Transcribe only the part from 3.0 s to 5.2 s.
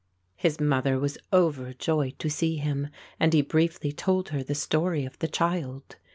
and he briefly told her the story of